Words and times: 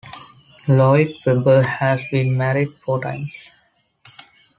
Lloyd 0.67 1.13
Webber 1.27 1.61
has 1.61 2.03
been 2.11 2.35
married 2.35 2.75
four 2.79 2.99
times. 3.03 3.51